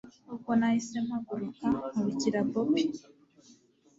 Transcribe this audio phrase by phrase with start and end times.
[0.33, 2.83] ubwo nahise mpaguruka nkurikira bobi